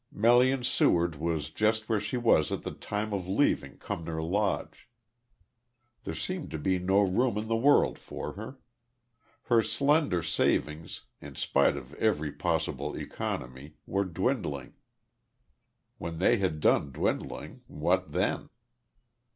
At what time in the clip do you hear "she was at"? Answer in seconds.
1.99-2.63